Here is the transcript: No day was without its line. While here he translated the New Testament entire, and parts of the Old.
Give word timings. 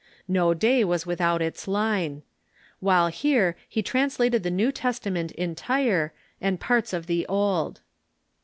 No 0.27 0.55
day 0.55 0.83
was 0.83 1.05
without 1.05 1.43
its 1.43 1.67
line. 1.67 2.23
While 2.79 3.09
here 3.09 3.55
he 3.69 3.83
translated 3.83 4.41
the 4.41 4.49
New 4.49 4.71
Testament 4.71 5.31
entire, 5.33 6.11
and 6.41 6.59
parts 6.59 6.91
of 6.91 7.05
the 7.05 7.23
Old. 7.27 7.81